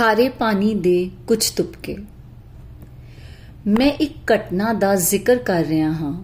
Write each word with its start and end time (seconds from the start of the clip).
ਖਾਰੇ 0.00 0.28
ਪਾਣੀ 0.28 0.74
ਦੇ 0.74 1.10
ਕੁਝ 1.26 1.50
ਤੁਪਕੇ। 1.50 1.96
ਮੈਂ 3.66 3.92
ਇੱਕ 3.92 4.32
ਘਟਨਾ 4.34 4.72
ਦਾ 4.72 4.94
ਜ਼ਿਕਰ 4.94 5.36
ਕਰ 5.36 5.64
ਰਿਹਾ 5.64 5.92
ਹਾਂ। 5.92 6.22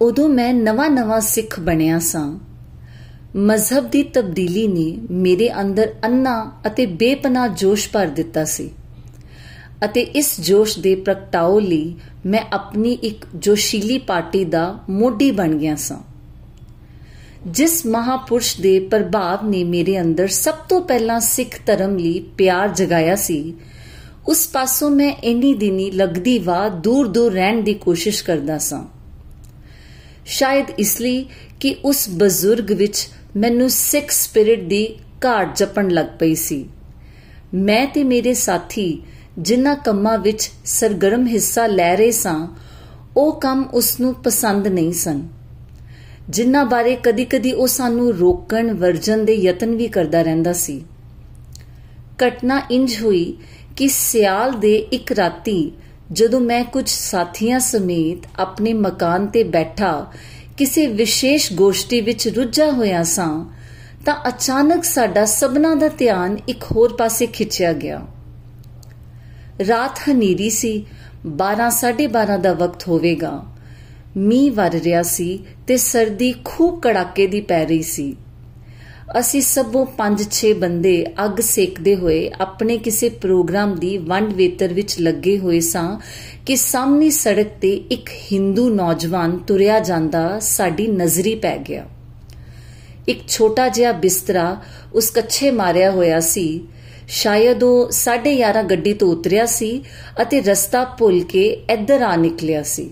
ਉਦੋਂ 0.00 0.28
ਮੈਂ 0.28 0.54
ਨਵਾਂ-ਨਵਾਂ 0.54 1.20
ਸਿੱਖ 1.20 1.60
ਬਣਿਆ 1.60 1.98
ਸਾਂ। 1.98 2.38
ਮਜ਼ਹਬ 3.36 3.90
ਦੀ 3.90 4.02
ਤਬਦੀਲੀ 4.02 4.68
ਨੇ 4.68 4.98
ਮੇਰੇ 5.10 5.60
ਅੰਦਰ 5.60 5.94
ਅੰਨਾ 6.04 6.52
ਅਤੇ 6.66 6.86
ਬੇਪਨਾਹ 6.86 7.48
ਜੋਸ਼ 7.48 7.90
ਭਰ 7.92 8.06
ਦਿੱਤਾ 8.06 8.44
ਸੀ 8.44 8.70
ਅਤੇ 9.84 10.00
ਇਸ 10.00 10.40
ਜੋਸ਼ 10.40 10.78
ਦੇ 10.78 10.94
ਪ੍ਰਗਟਾਓ 10.94 11.60
ਲਈ 11.60 11.94
ਮੈਂ 12.26 12.40
ਆਪਣੀ 12.52 12.92
ਇੱਕ 12.92 13.24
ਜੋਸ਼ੀਲੀ 13.34 13.98
ਪਾਰਟੀ 13.98 14.44
ਦਾ 14.44 14.78
ਮੋਢੀ 14.90 15.30
ਬਣ 15.30 15.54
ਗਿਆ 15.54 15.76
ਸਾਂ। 15.76 15.98
ਜਿਸ 17.52 17.86
ਮਹਾਪੁਰਸ਼ 17.86 18.60
ਦੇ 18.60 18.78
ਪ੍ਰਭਾਵ 18.80 19.48
ਨੇ 19.48 19.64
ਮੇਰੇ 19.64 20.00
ਅੰਦਰ 20.00 20.28
ਸਭ 20.28 20.54
ਤੋਂ 20.54 20.80
ਪਹਿਲਾਂ 20.80 21.20
ਸਿੱਖ 21.20 21.58
ਧਰਮ 21.66 21.96
ਲਈ 21.96 22.20
ਪਿਆਰ 22.38 22.68
ਜਗਾਇਆ 22.68 23.16
ਸੀ, 23.16 23.54
ਉਸ 24.28 24.46
ਪਾਸੋਂ 24.48 24.90
ਮੈਂ 24.90 25.12
ਇੰਨੀ 25.24 25.54
ਦਿਨੀ 25.54 25.90
ਲੱਗਦੀ 25.90 26.38
ਵਾ 26.38 26.68
ਦੂਰ 26.68 27.08
ਦੂਰ 27.08 27.32
ਰਹਿਣ 27.32 27.62
ਦੀ 27.62 27.74
ਕੋਸ਼ਿਸ਼ 27.74 28.24
ਕਰਦਾ 28.24 28.58
ਸਾਂ। 28.58 28.84
ਸ਼ਾਇਦ 30.26 30.66
ਇਸ 30.78 31.00
ਲਈ 31.00 31.26
ਕਿ 31.60 31.76
ਉਸ 31.84 32.08
ਬਜ਼ੁਰਗ 32.10 32.72
ਵਿੱਚ 32.72 33.08
ਮੈਨੂੰ 33.36 33.70
ਸਿੱਖ 33.70 34.10
ਸਪਿਰਿਟ 34.10 34.64
ਦੀ 34.64 34.96
ਘਾਟ 35.24 35.56
ਜਪਣ 35.56 35.88
ਲੱਗ 35.90 36.06
ਪਈ 36.18 36.34
ਸੀ। 36.34 36.64
ਮੈਂ 37.54 37.86
ਤੇ 37.86 38.04
ਮੇਰੇ 38.04 38.34
ਸਾਥੀ 38.34 39.02
ਜਿਨ੍ਹਾਂ 39.38 39.76
ਕੰਮਾਂ 39.76 40.18
ਵਿੱਚ 40.18 40.50
ਸਰਗਰਮ 40.64 41.26
ਹਿੱਸਾ 41.26 41.66
ਲੈ 41.66 41.96
ਰਹੇ 41.96 42.10
ਸਾਂ, 42.10 42.48
ਉਹ 43.16 43.40
ਕੰਮ 43.40 43.64
ਉਸ 43.72 44.00
ਨੂੰ 44.00 44.14
ਪਸੰਦ 44.14 44.66
ਨਹੀਂ 44.66 44.92
ਸਨ। 44.92 45.37
ਜਿਨ੍ਹਾਂ 46.28 46.64
ਬਾਰੇ 46.64 46.96
ਕਦੀ-ਕਦੀ 46.96 47.52
ਉਹ 47.52 47.66
ਸਾਨੂੰ 47.66 48.18
ਰੋਕਣ, 48.18 48.74
ਵਰਜਨ 48.74 49.24
ਦੇ 49.24 49.34
ਯਤਨ 49.34 49.76
ਵੀ 49.76 49.88
ਕਰਦਾ 49.88 50.22
ਰਹਿੰਦਾ 50.22 50.52
ਸੀ। 50.52 50.84
ਘਟਨਾ 52.26 52.62
ਇੰਜ 52.70 53.02
ਹੋਈ 53.02 53.36
ਕਿ 53.76 53.88
ਸਿਆਲ 53.88 54.52
ਦੇ 54.52 54.76
ਇੱਕ 54.76 55.12
ਰਾਤੀ 55.12 55.72
ਜਦੋਂ 56.12 56.40
ਮੈਂ 56.40 56.64
ਕੁਝ 56.64 56.88
ਸਾਥੀਆਂ 56.88 57.60
ਸਮੇਤ 57.60 58.18
ਆਪਣੇ 58.38 58.72
ਮਕਾਨ 58.72 59.26
ਤੇ 59.26 59.42
ਬੈਠਾ, 59.42 60.06
ਕਿਸੇ 60.56 60.86
ਵਿਸ਼ੇਸ਼ 60.86 61.52
ਗੋਸ਼ਟੀ 61.52 62.00
ਵਿੱਚ 62.00 62.28
ਰੁੱਝਾ 62.28 62.70
ਹੋਇਆ 62.70 63.02
ਸਾਂ, 63.02 63.44
ਤਾਂ 64.04 64.28
ਅਚਾਨਕ 64.28 64.84
ਸਾਡਾ 64.84 65.24
ਸਭਨਾ 65.24 65.74
ਦਾ 65.74 65.88
ਧਿਆਨ 65.88 66.36
ਇੱਕ 66.48 66.64
ਹੋਰ 66.64 66.96
ਪਾਸੇ 66.96 67.26
ਖਿੱਚਿਆ 67.26 67.72
ਗਿਆ। 67.72 68.06
ਰਾਤ 69.68 69.98
ਹਨੇਰੀ 70.10 70.50
ਸੀ 70.50 70.86
12 71.26 71.70
12:30 71.70 72.36
ਦਾ 72.36 72.52
ਵਕਤ 72.52 72.88
ਹੋਵੇਗਾ। 72.88 73.57
ਮੀਂਹ 74.18 74.52
ਵਰ 74.52 74.70
ਰਿਹਾ 74.84 75.02
ਸੀ 75.02 75.38
ਤੇ 75.66 75.76
ਸਰਦੀ 75.76 76.32
ਖੂਬ 76.44 76.80
ਕੜਾਕੇ 76.80 77.26
ਦੀ 77.26 77.40
ਪੈ 77.40 77.64
ਰਹੀ 77.64 77.82
ਸੀ। 77.82 78.16
ਅਸੀਂ 79.18 79.40
ਸਭੋਂ 79.42 79.84
5-6 79.98 80.52
ਬੰਦੇ 80.52 80.94
ਅੱਗ 81.24 81.40
ਸੇਕਦੇ 81.40 81.94
ਹੋਏ 81.96 82.18
ਆਪਣੇ 82.40 82.76
ਕਿਸੇ 82.78 83.08
ਪ੍ਰੋਗਰਾਮ 83.08 83.74
ਦੀ 83.74 83.96
ਵੰਡ 83.98 84.32
ਵੇਤਰ 84.32 84.72
ਵਿੱਚ 84.72 85.00
ਲੱਗੇ 85.00 85.38
ਹੋਏ 85.38 85.60
ਸਾਂ 85.60 85.98
ਕਿ 86.46 86.56
ਸਾਹਮਣੀ 86.56 87.10
ਸੜਕ 87.10 87.54
ਤੇ 87.60 87.70
ਇੱਕ 87.90 88.10
ਹਿੰਦੂ 88.32 88.68
ਨੌਜਵਾਨ 88.74 89.36
ਤੁਰਿਆ 89.38 89.78
ਜਾਂਦਾ 89.80 90.38
ਸਾਡੀ 90.40 90.86
ਨਜ਼ਰੀ 90.86 91.34
ਪੈ 91.34 91.56
ਗਿਆ। 91.58 91.86
ਇੱਕ 93.08 93.20
ਛੋਟਾ 93.28 93.68
ਜਿਹਾ 93.68 93.92
ਬਿਸਤਰਾ 93.92 94.56
ਉਸ 94.94 95.10
ਕੱਛੇ 95.10 95.50
ਮਾਰਿਆ 95.50 95.90
ਹੋਇਆ 95.90 96.20
ਸੀ। 96.20 96.48
ਸ਼ਾਇਦ 97.08 97.62
ਉਹ 97.62 97.88
11:30 97.90 98.62
ਗੱਡੀ 98.62 98.92
ਤੋਂ 98.92 99.08
ਉਤਰਿਆ 99.08 99.46
ਸੀ 99.46 99.82
ਅਤੇ 100.22 100.40
ਰਸਤਾ 100.40 100.84
ਭੁੱਲ 100.98 101.20
ਕੇ 101.24 101.46
ਇੱਧਰ 101.70 102.02
ਆ 102.02 102.16
ਨਿਕਲਿਆ 102.16 102.62
ਸੀ। 102.62 102.90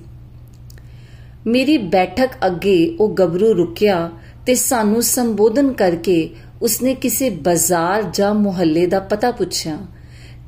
ਮੇਰੀ 1.46 1.76
ਬੈਠਕ 1.78 2.30
ਅੱਗੇ 2.46 2.96
ਉਹ 3.00 3.08
ਗੱਭਰੂ 3.08 3.54
ਰੁਕਿਆ 3.54 4.10
ਤੇ 4.46 4.54
ਸਾਨੂੰ 4.54 5.02
ਸੰਬੋਧਨ 5.02 5.72
ਕਰਕੇ 5.72 6.28
ਉਸਨੇ 6.62 6.94
ਕਿਸੇ 6.94 7.30
ਬਾਜ਼ਾਰ 7.30 8.02
ਜਾਂ 8.14 8.34
ਮੁਹੱਲੇ 8.34 8.86
ਦਾ 8.86 9.00
ਪਤਾ 9.00 9.30
ਪੁੱਛਿਆ। 9.30 9.78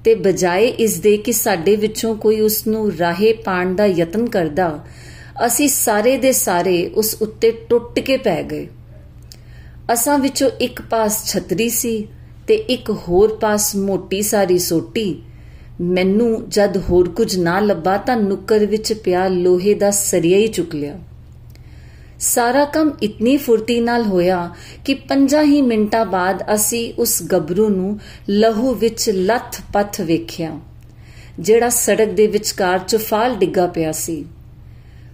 ਤੇ 0.05 0.15
ਬਜਾਏ 0.15 0.67
ਇਸ 0.67 1.01
ਦੇ 1.01 1.17
ਕਿ 1.17 1.33
ਸਾਡੇ 1.33 1.77
ਵਿੱਚੋਂ 1.77 2.15
ਕੋਈ 2.15 2.41
ਉਸ 2.41 2.67
ਨੂੰ 2.67 2.93
ਰਾਹੇ 2.99 3.33
ਪਾਣ 3.33 3.75
ਦਾ 3.75 3.87
ਯਤਨ 3.87 4.27
ਕਰਦਾ, 4.27 4.85
ਅਸੀਂ 5.47 5.69
ਸਾਰੇ 5.69 6.17
ਦੇ 6.19 6.33
ਸਾਰੇ 6.33 6.91
ਉਸ 6.95 7.17
ਉੱਤੇ 7.23 7.51
ਟੁੱਟ 7.69 7.99
ਕੇ 7.99 8.17
ਪੈ 8.17 8.43
ਗਏ। 8.43 8.67
ਅਸਾਂ 9.93 10.19
ਵਿੱਚੋਂ 10.19 10.51
ਇੱਕ 10.61 10.83
ਪਾਸ 10.83 11.25
ਛਤਰੀ 11.27 11.69
ਸੀ 11.69 12.09
ਤੇ 12.47 12.55
ਇੱਕ 12.55 12.91
ਹੋਰ 12.91 13.37
ਪਾਸ 13.37 13.77
ਮੋਟੀ 13.77 14.23
ਸਾਰੀ 14.23 14.59
ਸੋਟੀ 14.59 15.23
ਮੈਨੂੰ 15.81 16.49
ਜਦ 16.49 16.77
ਹੋਰ 16.77 17.09
ਕੁਝ 17.09 17.39
ਨਾ 17.39 17.61
ਲੱਭਾ 17.61 17.97
ਤਾਂ 17.97 18.17
ਨੁੱਕਰ 18.17 18.67
ਵਿੱਚ 18.67 18.93
ਪਿਆ 18.93 19.29
ਲੋਹੇ 19.29 19.75
ਦਾ 19.75 19.91
ਸਰੀਆ 19.91 20.39
ਹੀ 20.39 20.49
ਚੁੱਕ 20.49 20.75
ਲਿਆ। 20.75 20.99
ਸਾਰਾ 22.21 22.65
ਕੰਮ 22.65 22.93
ਇਤਨੀ 23.03 23.37
ਫੁਰਤੀ 23.37 23.81
ਨਾਲ 23.81 24.03
ਹੋਇਆ 24.03 24.55
ਕਿ 24.85 24.95
5 24.95 25.43
ਹੀ 25.43 25.63
ਮਿੰਟਾਂ 25.63 26.07
ਬਾਅਦ 26.07 26.43
ਅਸੀਂ 26.55 26.95
ਉਸ 26.99 27.23
ਗੱਭਰੂ 27.23 27.69
ਨੂੰ 27.69 28.01
ਲਹੂ 28.29 28.75
ਵਿੱਚ 28.75 29.11
ਲੱਥ-ਪੱਥ 29.11 30.01
ਵੇਖਿਆ, 30.01 30.61
ਜਿਹੜਾ 31.41 31.69
ਸੜਕ 31.69 32.09
ਦੇ 32.09 32.27
ਵਿਚਕਾਰ 32.27 32.79
ਚੁਫਾਲ 32.79 33.35
ਡਿੱਗਾ 33.35 33.67
ਪਿਆ 33.67 33.93
ਸੀ। 33.93 34.25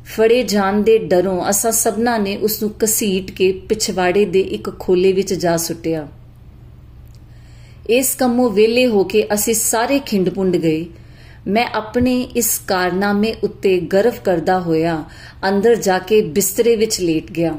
ਫੜੇ 0.04 0.42
ਜਾਣ 0.42 0.82
ਦੇ 0.82 0.98
ਡਰੋਂ 0.98 1.50
ਅਸਾਂ 1.50 1.72
ਸਭਨਾ 1.72 2.18
ਨੇ 2.18 2.36
ਉਸ 2.36 2.62
ਨੂੰ 2.62 2.70
ਕਸੀਟ 2.78 3.30
ਕੇ 3.30 3.52
ਪਿਛਵਾੜੇ 3.52 4.24
ਦੇ 4.24 4.40
ਇੱਕ 4.40 4.78
ਖੋਲੇ 4.78 5.12
ਵਿੱਚ 5.12 5.34
ਜਾ 5.34 5.56
ਸੁੱਟਿਆ। 5.56 6.08
ਇਸ 7.90 8.14
ਕੰਮੋਂ 8.14 8.50
ਵੇਲੇ 8.50 8.86
ਹੋ 8.86 9.04
ਕੇ 9.04 9.26
ਅਸੀਂ 9.34 9.54
ਸਾਰੇ 9.54 9.98
ਖਿੰਡਪੁੰਡ 9.98 10.56
ਗਏ। 10.56 10.86
ਮੈਂ 11.46 11.66
ਆਪਣੇ 11.66 12.28
ਇਸ 12.36 12.60
ਕਾਰਨਾਮੇ 12.66 13.34
ਉੱਤੇ 13.42 13.80
ਗਰਵ 13.80 14.12
ਕਰਦਾ 14.24 14.60
ਹੋਇਆ 14.60 15.04
ਅੰਦਰ 15.48 15.74
ਜਾ 15.74 15.98
ਕੇ 15.98 16.22
ਬਿਸਤਰੇ 16.22 16.76
ਵਿੱਚ 16.76 17.00
ਲੇਟ 17.00 17.32
ਗਿਆ। 17.32 17.54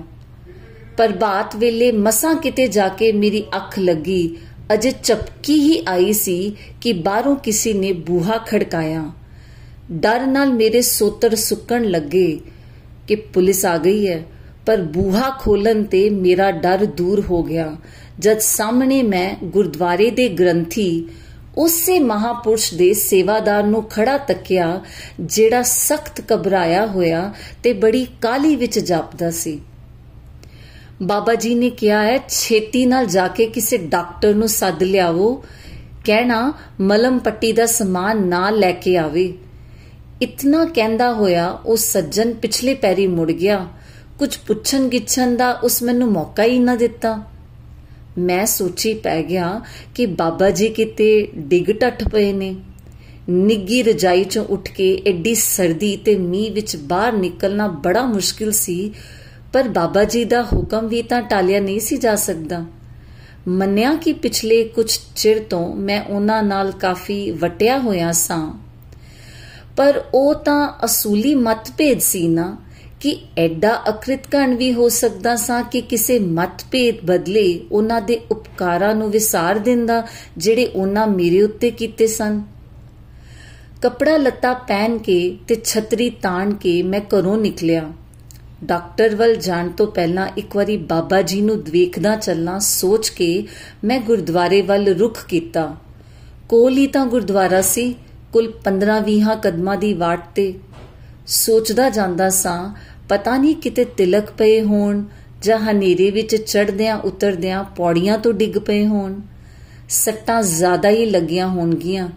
ਪਰ 0.97 1.11
ਬਾਤ 1.11 1.55
ਵੇਲੇ 1.55 1.91
ਮਸਾਂ 1.91 2.35
ਕਿਤੇ 2.35 2.67
ਜਾ 2.67 2.87
ਕੇ 2.87 3.11
ਮੇਰੀ 3.11 3.43
ਅੱਖ 3.55 3.79
ਲੱਗੀ। 3.79 4.37
ਅਜੇ 4.73 4.91
ਚਪਕੀ 4.91 5.53
ਹੀ 5.53 5.83
ਆਈ 5.87 6.13
ਸੀ 6.13 6.55
ਕਿ 6.81 6.93
ਬਾਹਰੋਂ 6.93 7.35
ਕਿਸੇ 7.35 7.73
ਨੇ 7.73 7.93
ਬੂਹਾ 7.93 8.37
ਖੜਕਾਇਆ। 8.37 9.11
ਡਰ 9.91 10.27
ਨਾਲ 10.27 10.53
ਮੇਰੇ 10.53 10.81
ਸੋਤਰ 10.81 11.35
ਸੁੱਕਣ 11.35 11.83
ਲੱਗੇ 11.83 12.39
ਕਿ 13.07 13.15
ਪੁਲਿਸ 13.15 13.65
ਆ 13.65 13.77
ਗਈ 13.77 14.07
ਹੈ। 14.07 14.23
ਪਰ 14.65 14.81
ਬੂਹਾ 14.81 15.29
ਖੋਲਣ 15.39 15.83
ਤੇ 15.83 16.09
ਮੇਰਾ 16.09 16.51
ਡਰ 16.51 16.85
ਦੂਰ 16.85 17.23
ਹੋ 17.29 17.43
ਗਿਆ। 17.43 17.75
ਜਦ 18.19 18.39
ਸਾਹਮਣੇ 18.39 19.03
ਮੈਂ 19.03 19.35
ਗੁਰਦੁਆਰੇ 19.43 20.09
ਦੇ 20.11 20.29
ਗ੍ਰੰਥੀ 20.29 21.07
ਉਸੇ 21.57 21.99
ਮਹਾਪੁਰਸ਼ 21.99 22.73
ਦੇ 22.73 22.93
ਸੇਵਾਦਾਰ 22.93 23.63
ਨੂੰ 23.63 23.83
ਖੜਾ 23.83 24.17
ਤੱਕਿਆ, 24.17 24.81
ਜਿਹੜਾ 25.19 25.61
ਸਖਤ 25.61 26.33
ਘਬਰਾਇਆ 26.33 26.85
ਹੋਇਆ 26.85 27.33
ਤੇ 27.63 27.73
ਬੜੀ 27.73 28.07
ਕਾਲੀ 28.21 28.55
ਵਿੱਚ 28.55 28.79
ਜਾਪਦਾ 28.79 29.31
ਸੀ। 29.31 29.61
ਬਾਬਾ 31.01 31.35
ਜੀ 31.35 31.55
ਨੇ 31.55 31.69
ਕਿਹਾ 31.69 32.03
ਹੈ, 32.03 32.19
ਛੇਤੀ 32.29 32.85
ਨਾਲ 32.85 33.05
ਜਾ 33.05 33.27
ਕੇ 33.27 33.45
ਕਿਸੇ 33.45 33.77
ਡਾਕਟਰ 33.77 34.33
ਨੂੰ 34.33 34.49
ਸੱਦ 34.49 34.83
ਲਿਆਵੋ 34.83 35.43
ਕਹਿਣਾ, 36.05 36.53
ਮਲਮ 36.79 37.19
ਪੱਟੀ 37.19 37.51
ਦਾ 37.51 37.65
ਸਮਾਨ 37.65 38.27
ਨਾਲ 38.27 38.59
ਲੈ 38.59 38.71
ਕੇ 38.71 38.97
ਆਵੇ। 38.97 39.33
ਇਤਨਾ 40.21 40.65
ਕਹਿੰਦਾ 40.65 41.13
ਹੋਇਆ, 41.13 41.49
ਉਹ 41.65 41.77
ਸੱਜਣ 41.77 42.33
ਪਿਛਲੇ 42.33 42.73
ਪੈਰੀ 42.73 43.07
ਮੁੜ 43.07 43.31
ਗਿਆ। 43.31 43.67
ਕੁਝ 44.19 44.37
ਪੁੱਛਣ 44.37 44.87
ਗਿੱਛਣ 44.87 45.35
ਦਾ 45.35 45.51
ਉਸ 45.51 45.83
ਮੈਨੂੰ 45.83 46.11
ਮੌਕਾ 46.11 46.43
ਹੀ 46.43 46.59
ਨਾ 46.59 46.75
ਦਿੱਤਾ। 46.75 47.23
ਮੈਂ 48.17 48.45
ਸੋਚੀ 48.45 48.93
ਪੈ 48.93 49.23
ਗਿਆ 49.23 49.61
ਕਿ 49.95 50.05
ਬਾਬਾ 50.05 50.49
ਜੀ 50.49 50.69
ਕਿਤੇ 50.69 51.27
ਡਿੱਗ 51.35 51.71
ਟੱਟ 51.71 52.09
ਪਏ 52.09 52.33
ਨੇ। 52.33 52.55
ਨਿੱਗੀ 53.29 53.83
ਰਜਾਈ 53.83 54.23
ਚੋਂ 54.23 54.45
ਉੱਠ 54.45 54.69
ਕੇ 54.69 55.01
ਐਡੀ 55.07 55.35
ਸਰਦੀ 55.35 55.97
ਤੇ 55.97 56.15
ਮੀਂਹ 56.15 56.51
ਵਿੱਚ 56.51 56.75
ਬਾਹਰ 56.75 57.13
ਨਿਕਲਣਾ 57.13 57.67
ਬੜਾ 57.67 58.05
ਮੁਸ਼ਕਿਲ 58.05 58.51
ਸੀ, 58.51 58.91
ਪਰ 59.53 59.67
ਬਾਬਾ 59.67 60.03
ਜੀ 60.03 60.25
ਦਾ 60.25 60.43
ਹੁਕਮ 60.43 60.87
ਵੀ 60.87 61.01
ਤਾਂ 61.01 61.21
ਟਾਲਿਆ 61.21 61.59
ਨਹੀਂ 61.59 61.79
ਸੀ 61.79 61.97
ਜਾ 61.97 62.15
ਸਕਦਾ। 62.15 62.65
ਮੰਨਿਆ 63.47 63.95
ਕਿ 63.95 64.13
ਪਿਛਲੇ 64.13 64.63
ਕੁਝ 64.63 64.99
ਚਿਰ 65.15 65.39
ਤੋਂ 65.39 65.75
ਮੈਂ 65.75 66.03
ਉਹਨਾਂ 66.03 66.43
ਨਾਲ 66.43 66.71
ਕਾਫੀ 66.71 67.31
ਵਟਿਆ 67.31 67.79
ਹੋਇਆ 67.79 68.11
ਸਾਂ। 68.11 68.53
ਪਰ 69.77 70.03
ਉਹ 70.13 70.35
ਤਾਂ 70.35 70.73
ਅਸੂਲੀ 70.85 71.35
ਮਤਭੇਦ 71.35 71.99
ਸੀ 71.99 72.27
ਨਾ। 72.27 72.64
ਕਿ 73.05 73.17
ਐਡਾ 73.37 73.83
ਅਕ੍ਰਿਤਕਣ 73.89 74.55
ਵੀ 74.55 74.73
ਹੋ 74.73 74.89
ਸਕਦਾ 74.89 75.35
ਸਾਂ 75.35 75.63
ਕਿ 75.63 75.81
ਕਿਸੇ 75.81 76.19
ਮਤਭੇਦ 76.19 76.95
ਬਦਲੇ 77.05 77.59
ਉਹਨਾਂ 77.71 78.01
ਦੇ 78.01 78.21
ਉਪਕਾਰਾਂ 78.31 78.95
ਨੂੰ 78.95 79.11
ਵਿਸਾਰ 79.11 79.59
ਦਿੰਦਾ 79.59 80.07
ਜਿਹੜੇ 80.37 80.65
ਉਹਨਾਂ 80.65 81.07
ਮੇਰੇ 81.07 81.41
ਉੱਤੇ 81.41 81.71
ਕੀਤੇ 81.71 82.07
ਸਨ। 82.07 82.43
ਕਪੜਾ 83.81 84.17
ਲੱਤਾ 84.17 84.53
ਪਹਿਨ 84.53 84.97
ਕੇ 84.97 85.37
ਤੇ 85.47 85.55
ਛਤਰੀ 85.63 86.09
ਤਾਣ 86.09 86.53
ਕੇ 86.53 86.83
ਮੈਂ 86.83 86.99
ਘਰੋਂ 86.99 87.37
ਨਿਕਲਿਆ। 87.37 87.91
ਡਾਕਟਰ 88.63 89.15
ਵੱਲ 89.15 89.35
ਜਾਣ 89.35 89.69
ਤੋਂ 89.69 89.87
ਪਹਿਲਾਂ 89.87 90.27
ਇੱਕ 90.37 90.55
ਵਾਰੀ 90.55 90.77
ਬਾਬਾ 90.77 91.21
ਜੀ 91.21 91.41
ਨੂੰ 91.41 91.63
ਵੇਖਦਾ 91.69 92.15
ਚੱਲਣਾ 92.15 92.59
ਸੋਚ 92.59 93.09
ਕੇ 93.09 93.47
ਮੈਂ 93.83 93.99
ਗੁਰਦੁਆਰੇ 93.99 94.61
ਵੱਲ 94.61 94.93
ਰੁਖ 94.93 95.25
ਕੀਤਾ। 95.25 95.75
ਕੋਲ 96.49 96.77
ਹੀ 96.77 96.87
ਤਾਂ 96.87 97.05
ਗੁਰਦੁਆਰਾ 97.05 97.61
ਸੀ, 97.61 97.95
ਕੁੱਲ 98.33 98.51
15-20 98.63 99.35
ਕਦਮਾਂ 99.43 99.77
ਦੀ 99.77 99.93
ਵਾਟ 99.93 100.27
ਤੇ। 100.35 100.53
ਸੋਚਦਾ 101.27 101.89
ਜਾਂਦਾ 101.89 102.29
ਸਾਂ 102.29 102.75
ਪਤਾ 103.09 103.37
ਨਹੀਂ 103.37 103.55
ਕਿਤੇ 103.55 103.85
ਤਿਲਕ 103.85 104.31
ਪਏ 104.31 104.61
ਹੋਣ 104.61 105.03
ਜਾਂ 105.41 105.59
ਹਨੇਰੇ 105.59 106.11
ਵਿੱਚ 106.11 106.35
ਚੜਦਿਆਂ 106.35 106.97
ਉਤਰਦਿਆਂ 106.97 107.63
ਪੌੜੀਆਂ 107.63 108.17
ਤੋਂ 108.17 108.33
ਡਿੱਗ 108.33 108.57
ਪਏ 108.57 108.85
ਹੋਣ। 108.87 109.15
ਸੱਟਾਂ 109.89 110.41
ਜ਼ਿਆਦਾ 110.43 110.89
ਹੀ 110.89 111.05
ਲੱਗੀਆਂ 111.05 111.47
ਹੋਣਗੀਆਂ। 111.47 112.09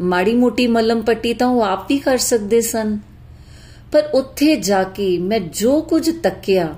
ਮਾੜੀ 0.00 0.34
ਮੋਟੀ 0.34 0.66
ਮਲਮ 0.66 1.02
ਪੱਟੀ 1.02 1.34
ਤਾਂ 1.34 1.46
ਉਹ 1.46 1.62
ਆਪ 1.62 1.86
ਵੀ 1.88 1.98
ਕਰ 1.98 2.18
ਸਕਦੇ 2.18 2.60
ਸਨ। 2.60 2.98
ਪਰ 3.92 4.08
ਉੱਥੇ 4.14 4.56
ਜਾ 4.56 4.82
ਕੇ 4.84 5.18
ਮੈਂ 5.18 5.40
ਜੋ 5.40 5.80
ਕੁਝ 5.80 6.10
ਤੱਕਿਆ, 6.22 6.74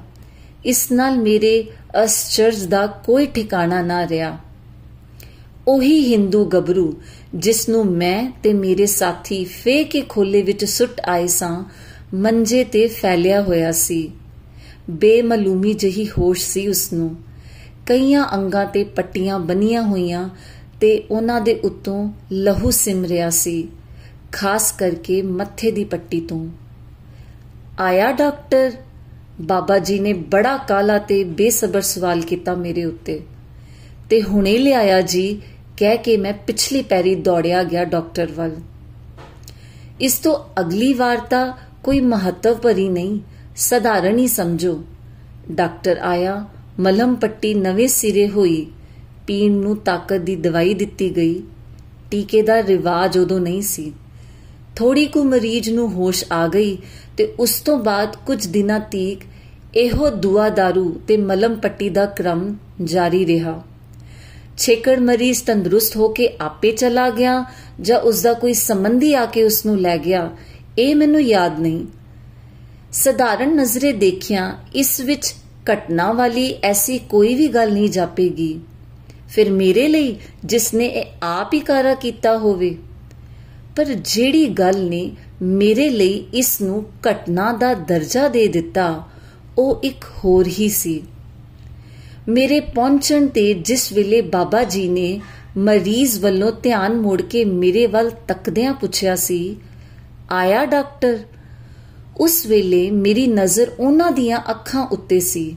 ਇਸ 0.65 0.93
ਨਾਲ 0.93 1.19
ਮੇਰੇ 1.19 1.65
ਅਸਚਰਜ 2.05 2.65
ਦਾ 2.65 2.87
ਕੋਈ 2.87 3.27
ਠਿਕਾਣਾ 3.27 3.83
ਨਾ 3.83 4.09
ਰਿਹਾ। 4.09 4.39
ਉਹੀ 5.69 6.13
ਹਿੰਦੂ 6.13 6.45
ਗੱਭਰੂ, 6.45 7.01
ਜਿਸ 7.35 7.69
ਨੂੰ 7.69 7.85
ਮੈਂ 7.87 8.31
ਤੇ 8.43 8.53
ਮੇਰੇ 8.53 8.87
ਸਾਥੀ 8.87 9.45
ਫੇ 9.45 9.85
ਕੇ 9.85 10.01
ਖੋਲੇ 10.09 10.43
ਵਿੱਚ 10.43 10.65
ਸੁੱਟ 10.65 11.01
ਆਏ 11.01 11.27
ਸਾਂ 11.27 11.65
ਮੰਜੇ 12.15 12.65
ਤੇ 12.65 12.87
ਫੈਲਿਆ 12.87 13.43
ਹੋਇਆ 13.43 13.73
ਸੀ। 13.73 14.11
ਬੇਮਲੂਮੀ 14.91 15.75
ਜਹੀ 15.75 16.09
ਹੋਸ਼ 16.09 16.47
ਸੀ 16.47 16.69
ਉਸ 16.69 16.93
ਨੂੰ 16.93 17.17
ਕਈਆਂ 17.87 18.27
ਅੰਗਾਂ 18.35 18.67
ਤੇ 18.67 18.85
ਪੱਟੀਆਂ 18.85 19.39
ਬੰਨੀਆਂ 19.39 19.83
ਹੋਈਆਂ 19.83 20.29
ਤੇ 20.81 21.05
ਉਹਨਾਂ 21.11 21.41
ਦੇ 21.41 21.55
ਉੱਤੋਂ 21.55 22.13
ਲਹੂ 22.33 22.71
ਸਿਮ 22.71 23.05
ਰਿਹਾ 23.05 23.31
ਸੀ, 23.31 23.69
ਖਾਸ 24.33 24.73
ਕਰਕੇ 24.73 25.23
ਮੱਥੇ 25.23 25.71
ਦੀ 25.71 25.85
ਪੱਟੀ 25.85 26.21
ਤੋਂ। 26.21 26.49
ਆਇਆ, 27.81 28.13
ਡਾਕਟਰ? 28.13 28.73
ਬਾਬਾ 29.41 29.79
ਜੀ 29.79 29.99
ਨੇ 29.99 30.13
ਬੜਾ 30.13 30.57
ਕਾਲਾ 30.57 30.99
ਤੇ 30.99 31.25
ਬੇਸਬਰ 31.25 31.81
ਸਵਾਲ 31.81 32.21
ਕੀਤਾ 32.21 32.55
ਮੇਰੇ 32.55 32.85
ਉੱਤੇ। 32.85 33.21
ਤੇ 34.11 34.23
ਹੁਣੇ 34.23 34.59
ਲਿਆਇਆ 34.59 35.01
ਜੀ, 35.01 35.43
ਕਹਿ 35.77 35.97
ਕੇ 35.97 36.17
ਮੈਂ 36.17 36.33
ਪਿਛਲੀ 36.33 36.83
ਪੈਰੀ 36.83 37.15
ਦੌੜਿਆ 37.15 37.63
ਗਿਆ 37.63 37.85
ਡਾਕਟਰ 37.85 38.33
ਵੱਲ। 38.33 38.57
ਇਸ 40.01 40.19
ਤੋਂ 40.19 40.61
ਅਗਲੀ 40.61 40.93
ਵਾਰ 40.93 41.17
ਤਾਂ 41.17 41.53
ਕੋਈ 41.85 42.01
ਮਹੱਤਵ 42.01 42.55
ਭਰੀ 42.55 42.89
ਨਹੀਂ, 42.89 43.21
ਸਧਾਰਨ 43.57 44.19
ਹੀ 44.19 44.27
ਸਮਝੋ। 44.27 44.83
ਡਾਕਟਰ 45.51 45.99
ਆਇਆ 45.99 46.47
ਮਲਮ 46.81 47.15
ਪੱਟੀ 47.15 47.55
ਨਵੇਂ 47.55 47.89
ਸਿਰੇ 47.89 48.29
ਹੋਈ, 48.29 48.67
ਪੀਣ 49.27 49.53
ਨੂੰ 49.53 49.77
ਤਾਕਤ 49.77 50.21
ਦੀ 50.21 50.37
ਦਵਾਈ 50.37 50.75
ਦਿੱਤੀ 50.75 51.17
ਗਈ। 51.17 51.43
ਟੀਕੇ 52.11 52.43
ਦਾ 52.43 52.63
ਰਿਵਾਜ 52.63 53.19
ਉਦੋਂ 53.19 53.41
ਨਹੀਂ 53.41 53.63
ਸੀ। 53.63 53.93
ਥੋੜੀ 54.77 55.07
ਕੁ 55.07 55.25
ਮਰੀਜ਼ 55.25 55.71
ਨੂੰ 55.71 55.93
ਹੋਸ਼ 55.93 56.25
ਆ 56.33 56.49
ਗਈ 56.49 56.79
ਤੇ 57.17 57.35
ਉਸ 57.39 57.61
ਤੋਂ 57.61 57.79
ਬਾਅਦ 57.79 58.17
ਕੁਝ 58.27 58.47
ਦਿਨਾਂ 58.47 58.81
ਤੀਕ 58.81 59.21
ਇਹੋ 59.77 60.11
ਦੁਆ 60.11 60.49
दारू 60.49 60.91
ਤੇ 61.09 61.17
ਮਲਮ 61.17 61.55
ਪੱਟੀ 61.55 61.89
ਦਾ 61.89 62.07
ਕ੍ਰਮ 62.07 62.57
ਜਾਰੀ 62.85 63.27
ਰਿਹਾ। 63.27 63.63
ਛੇਕੜ 64.59 64.99
ਮਰੀਜ਼ 64.99 65.43
ਤੰਦਰੁਸਤ 65.43 65.97
ਹੋ 65.97 66.09
ਕੇ 66.09 66.29
ਆਪੇ 66.41 66.73
ਚਲਾ 66.73 67.11
ਗਿਆ 67.11 67.45
ਜਾਂ 67.81 68.01
ਉਸ 68.01 68.23
ਦਾ 68.23 68.33
ਕੋਈ 68.33 68.53
ਸੰਬੰਧੀ 68.53 69.15
ਆ 69.15 69.27
ਕੇ 69.27 69.45
ਉਸ 69.45 69.67
ਨੂੰ 69.67 69.81
ਲੈ 69.81 69.99
ਗਿਆ 69.99 70.31
ਇਹ 70.79 70.97
ਮੈਨੂੰ 70.97 71.21
ਯਾਦ 71.23 71.61
ਨਹੀਂ। 71.61 71.87
ਸਧਾਰਨ 72.93 73.57
ਨਜ਼ਰੇ 73.57 73.93
ਦੇਖਿਆ 73.93 74.59
ਇਸ 74.75 75.01
ਵਿੱਚ 75.01 75.35
ਘਟਨਾ 75.73 76.13
ਵਾਲੀ 76.13 76.55
ਐਸੀ 76.63 76.99
ਕੋਈ 76.99 77.35
ਵੀ 77.35 77.49
ਗੱਲ 77.49 77.73
ਨਹੀਂ 77.73 77.91
ਜਾਪੇਗੀ। 77.91 78.61
ਫਿਰ 79.31 79.51
ਮੇਰੇ 79.51 79.89
ਲਈ 79.89 80.17
ਜਿਸ 80.45 80.75
ਨੇ 80.75 80.87
ਇਹ 80.87 81.05
ਆਪ 81.23 81.55
ਹੀ 81.55 81.61
ਕਾਰਾ 81.61 81.95
ਕੀਤਾ 81.95 82.39
ਹੋਵੇ। 82.39 82.77
ਪਰ 83.77 83.85
ਜਿਹੜੀ 83.85 84.47
ਗੱਲ 84.47 84.85
ਨੇ 84.85 85.11
ਮੇਰੇ 85.43 85.91
ਲਈ 85.91 86.25
ਇਸ 86.35 86.61
ਨੂੰ 86.61 86.85
ਘਟਨਾ 87.11 87.53
ਦਾ 87.53 87.75
ਦਰਜਾ 87.75 88.29
ਦੇ 88.29 88.47
ਦਿੱਤਾ, 88.49 89.05
ਉਹ 89.59 89.81
ਇੱਕ 89.85 90.05
ਹੋਰ 90.25 90.47
ਹੀ 90.47 90.69
ਸੀ। 90.69 91.03
ਮੇਰੇ 92.29 92.61
ਪਹੁੰਚਣ 92.61 93.27
ਤੇ 93.27 93.55
ਜਿਸ 93.55 93.93
ਵੇਲੇ 93.93 94.21
ਬਾਬਾ 94.21 94.65
ਜੀ 94.65 94.89
ਨੇ 94.89 95.21
ਮਰੀਜ਼ 95.57 96.21
ਵੱਲੋਂ 96.21 96.53
ਧਿਆਨ 96.63 97.01
ਮੋੜ 97.01 97.23
ਕੇ 97.23 97.45
ਮੇਰੇ 97.45 97.87
ਵੱਲ 97.87 98.11
ਤੱਕਦਿਆਂ 98.11 98.75
ਪੁੱਛਿਆ 98.75 99.17
ਸੀ 99.17 99.57
ਆਇਆ 100.31 100.65
ਡਾਕਟਰ। 100.65 101.19
ਉਸ 102.17 102.45
ਵੇਲੇ 102.47 102.91
ਮੇਰੀ 102.91 103.27
ਨਜ਼ਰ 103.27 103.71
ਉਹਨਾਂ 103.79 104.11
ਦੀਆਂ 104.13 104.39
ਅੱਖਾਂ 104.51 104.87
ਉੱਤੇ 104.87 105.21
ਸੀ, 105.21 105.57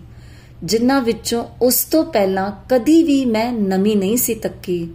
ਜਿਨ੍ਹਾਂ 0.63 1.01
ਵਿੱਚੋਂ 1.01 1.43
ਉਸ 1.61 1.83
ਤੋਂ 1.85 2.03
ਪਹਿਲਾਂ 2.03 2.51
ਕਦੀ 2.69 3.01
ਵੀ 3.03 3.23
ਮੈਂ 3.25 3.51
ਨਮੀ 3.53 3.95
ਨਹੀਂ 3.95 4.17
ਸੀ 4.17 4.35
ਤੱਕੀ, 4.35 4.87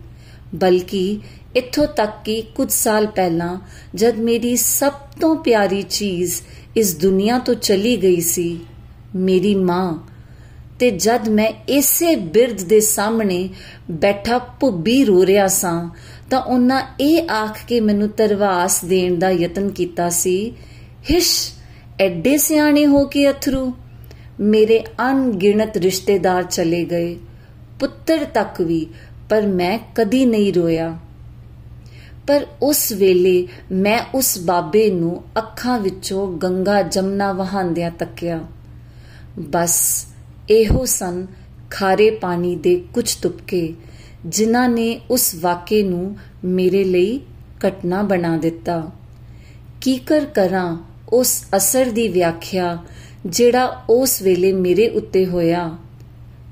ਬਲਕਿ 0.55 1.21
ਇੱਥੋਂ 1.57 1.87
ਤੱਕ 1.87 2.13
ਕਿ 2.25 2.41
ਕੁਝ 2.55 2.71
ਸਾਲ 2.73 3.07
ਪਹਿਲਾਂ 3.07 3.57
ਜਦ 3.95 4.19
ਮੇਰੀ 4.19 4.57
ਸਭ 4.57 4.93
ਤੋਂ 5.21 5.35
ਪਿਆਰੀ 5.37 5.83
ਚੀਜ਼ 5.83 6.41
ਇਸ 6.77 6.97
ਦੁਨੀਆ 6.97 7.39
ਤੋਂ 7.39 7.55
ਚਲੀ 7.55 7.97
ਗਈ 7.97 8.21
ਸੀ, 8.21 8.59
ਮੇਰੀ 9.15 9.55
ਮਾਂ। 9.55 9.99
ਤੇ 10.79 10.91
ਜਦ 10.91 11.29
ਮੈਂ 11.29 11.53
ਇਸੇ 11.69 12.15
ਬਿਰਧ 12.17 12.63
ਦੇ 12.63 12.81
ਸਾਹਮਣੇ 12.81 13.49
ਬੈਠਾ 13.91 14.39
ਭੁੱਬੀ 14.61 15.05
ਰੋ 15.05 15.25
ਰਿਹਾ 15.27 15.47
ਸਾਂ 15.49 15.89
ਤਾਂ 16.31 16.41
ਉਹਨਾਂ 16.43 16.83
ਇਹ 17.01 17.31
ਆਖ 17.31 17.59
ਕੇ 17.69 17.81
ਮੈਨੂੰ 17.81 18.09
ਤਰਵਾਸ 18.09 18.85
ਦੇਣ 18.85 19.19
ਦਾ 19.19 19.31
ਯਤਨ 19.31 19.71
ਕੀਤਾ 19.71 20.09
ਸੀ, 20.11 20.53
ਹਿਸ਼, 21.11 21.53
ਐਡੇ 22.01 22.37
ਸਿਆਣੇ 22.37 22.87
ਹੋ 22.87 23.05
ਕੇ 23.05 23.31
ਅਥਰੂ। 23.31 23.73
ਮੇਰੇ 24.41 24.85
ਅਣਗਿਣਤ 25.11 25.77
ਰਿਸ਼ਤੇਦਾਰ 25.77 26.43
ਚਲੇ 26.43 26.85
ਗਏ, 26.85 27.17
ਪੁੱਤਰ 27.81 28.25
ਤੱਕ 28.25 28.61
ਵੀ, 28.61 28.87
ਪਰ 29.31 29.47
ਮੈਂ 29.47 29.79
ਕਦੀ 29.95 30.25
ਨਹੀਂ 30.25 30.53
ਰੋਇਆ। 30.53 30.99
ਪਰ 32.27 32.47
ਉਸ 32.63 32.93
ਵੇਲੇ 32.93 33.49
ਮੈਂ 33.73 34.01
ਉਸ 34.15 34.39
ਬਾਬੇ 34.39 34.91
ਨੂੰ 34.91 35.25
ਅੱਖਾਂ 35.39 35.79
ਵਿੱਚੋਂ 35.79 36.39
ਗੰਗਾ 36.39 36.83
ਜਮਨਾ 36.83 37.33
ਵਹਾਂਦਿਆਂ 37.33 37.91
ਤੱਕਿਆ। 37.91 38.41
ਬਸ, 39.39 40.07
ਇਹੋ 40.51 40.85
ਸਨ 40.85 41.27
ਖਾਰੇ 41.71 42.11
ਪਾਣੀ 42.11 42.57
ਦੇ 42.57 42.85
ਕੁਝ 42.95 43.15
ਤੁਪਕੇ 43.15 43.75
ਜਿਨ੍ਹਾਂ 44.27 44.69
ਨੇ 44.69 45.01
ਉਸ 45.11 45.35
ਵਾਕੇ 45.35 45.83
ਨੂੰ 45.83 46.17
ਮੇਰੇ 46.45 46.85
ਲਈ 46.85 47.21
ਘਟਨਾ 47.69 48.03
ਬਣਾ 48.03 48.37
ਦਿੱਤਾ। 48.37 48.91
ਕੀ 49.81 49.97
ਕਰ 49.97 50.25
ਕਰਾਂ 50.25 50.77
ਉਸ 51.13 51.45
ਅਸਰ 51.57 51.91
ਦੀ 51.91 52.09
ਵਿਆਖਿਆ 52.09 52.79
ਜਿਹੜਾ 53.27 53.85
ਉਸ 53.91 54.23
ਵੇਲੇ 54.23 54.53
ਮੇਰੇ 54.53 54.89
ਉੱਤੇ 54.89 55.27
ਹੋਇਆ। 55.27 55.77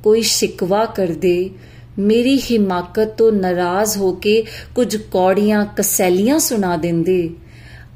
ਕੋਈ 0.02 0.22
ਸ਼ਿਕਵਾ 0.22 0.84
ਕਰਦੇ 0.84 1.50
ਮੇਰੀ 1.98 2.38
ਹਿਮਾਕਤ 2.38 3.08
ਤੋਂ 3.08 3.32
ਨਾਰਾਜ਼ 3.32 3.96
ਹੋ 3.98 4.12
ਕੇ 4.12 4.44
ਕੁਝ 4.74 4.96
ਕੌੜੀਆਂ 4.96 5.66
ਕਸੈਲੀਆਂ 5.76 6.38
ਸੁਣਾ 6.38 6.76
ਦਿੰਦੇ 6.76 7.30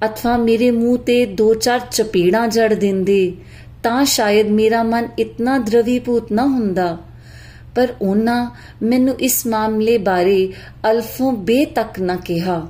ਅਥਵਾ 0.04 0.36
ਮੇਰੇ 0.36 0.70
ਮੂੰਹ 0.70 0.98
ਤੇ 0.98 1.26
ਦੋ 1.26 1.54
ਚਾਰ 1.54 1.80
ਚਪੇੜਾਂ 1.90 2.48
ਜੜ 2.48 2.74
ਦਿੰਦੇ 2.74 3.32
ਤਾਂ 3.82 4.04
ਸ਼ਾਇਦ 4.04 4.48
ਮੇਰਾ 4.48 4.82
ਮਨ 4.82 5.08
ਇਤਨਾ 5.18 5.58
ਦਰਵੀਭੂਤ 5.58 6.32
ਨਾ 6.32 6.46
ਹੁੰਦਾ। 6.46 6.98
ਪਰ 7.78 7.94
ਉਹਨਾਂ 8.02 8.50
ਮੈਨੂੰ 8.82 9.14
ਇਸ 9.20 9.46
ਮਾਮਲੇ 9.46 9.98
ਬਾਰੇ 9.98 10.52
ਅਲਫੋਂ 10.90 11.32
ਬੇ 11.32 11.64
ਤੱਕ 11.64 12.00
ਨਾ 12.00 12.16
ਕਿਹਾ। 12.16 12.68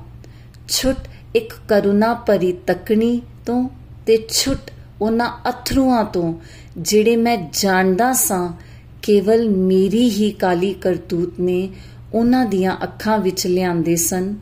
ਛੁੱਟ 0.68 0.96
ਇੱਕ 1.34 1.54
ਕਰੁਣਾ 1.68 2.14
ਭਰੀ 2.14 2.52
ਤੱਕਣੀ 2.52 3.22
ਤੋਂ 3.46 3.68
ਤੇ 4.06 4.26
ਛੁੱਟ 4.30 4.70
ਉਹਨਾਂ 5.00 5.30
ਅਥਰੂਆਂ 5.48 6.04
ਤੋਂ, 6.04 6.34
ਜਿਹੜੇ 6.78 7.16
ਮੈਂ 7.16 7.36
ਜਾਣਦਾ 7.52 8.12
ਸਾਂ, 8.12 8.52
ਕੇਵਲ 9.02 9.48
ਮੇਰੀ 9.48 10.10
ਹੀ 10.10 10.30
ਕਾਲੀ 10.30 10.72
ਕਰਤੂਤ 10.72 11.40
ਨੇ 11.40 11.68
ਉਹਨਾਂ 12.14 12.46
ਦੀਆਂ 12.46 12.76
ਅੱਖਾਂ 12.82 13.18
ਵਿੱਚ 13.18 13.46
ਲਿਆਂਦੇ 13.46 13.96
ਸਨ। 13.96 14.34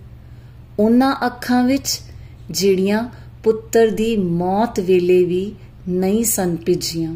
ਉਹਨਾਂ 0.79 1.15
ਅੱਖਾਂ 1.27 1.65
ਵਿੱਚ 1.65 2.01
ਜਿਹੜੀਆਂ 2.51 3.09
ਪੁੱਤਰ 3.45 3.91
ਦੀ 3.91 4.17
ਮੌਤ 4.17 4.81
ਵੇਲੇ 4.81 5.25
ਵੀ 5.25 5.53
ਨਹੀਂ 5.89 6.25
ਸਨ 6.25 6.57
ਭਿਜੀਆਂ। 6.57 7.15